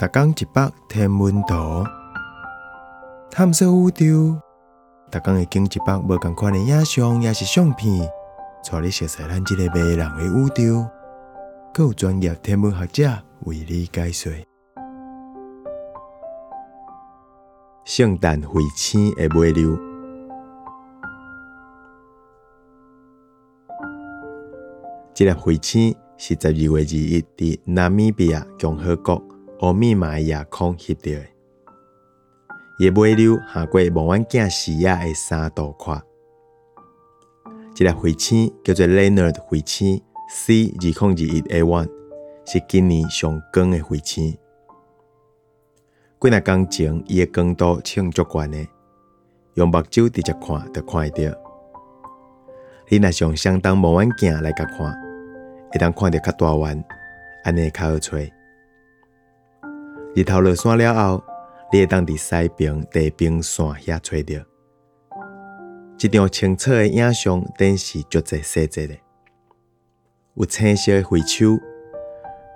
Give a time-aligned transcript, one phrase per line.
[0.00, 1.84] 逐工一百天文图，
[3.30, 4.40] 探索宇宙。
[5.10, 8.08] 逐工会经一百无共款的影像，也是相片，
[8.64, 10.88] 带你熟悉咱即个迷人的宇宙。
[11.74, 13.10] 更有专业天文学者
[13.40, 14.32] 为你解说。
[17.84, 19.78] 圣诞彗星的尾流，
[25.12, 29.22] 即粒彗星是十二月二日伫纳米比亚共和国
[29.60, 31.26] 欧米马亚空翕到的。
[32.78, 36.02] 伊尾流下过望远镜视野的三度宽。
[37.74, 41.90] 这粒彗星叫做 Leonard 彗星 C 二零二一 A one，
[42.46, 44.32] 是今年上光的彗星。
[46.20, 48.66] 几若工前，伊的光度称足悬的，
[49.54, 51.38] 用目睭直接看就看会到。
[52.88, 54.90] 你若上相当望远镜来甲看，
[55.70, 56.82] 会当看到较大圆，
[57.44, 58.16] 安尼较好找。
[60.12, 61.22] 日头落山了后，
[61.72, 64.44] 你会当伫西边地平线遐找到。
[65.98, 68.96] 一张清澈的影像，展示足侪细节的，
[70.34, 71.56] 有青色的灰丘。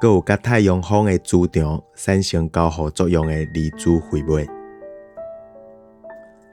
[0.00, 4.48] 阁有甲太阳风的磁场产生交互作用的离子彗尾。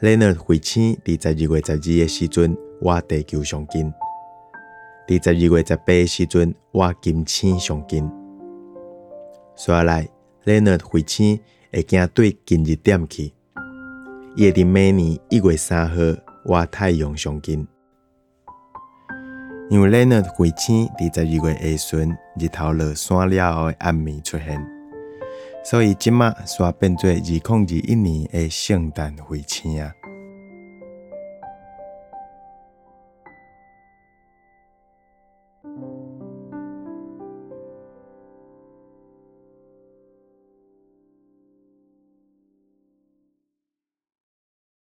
[0.00, 3.90] Leonard 彗星伫十二月十二的时阵，我地球上近；
[5.08, 8.06] 伫十二月十八的时阵，我金星上近。
[9.56, 10.08] 接下来
[10.44, 11.40] ，Leonard 彗星
[11.72, 13.32] 会行对近日点去，
[14.36, 15.96] 伊会伫每年一月三号，
[16.44, 17.66] 我太阳上近。
[19.70, 24.62] 因为 Leonard 彗星伫十二月下旬日头落山了后的暗暝出现，
[25.64, 29.92] 所以即马煞变做二零二一年的圣诞彗星啊！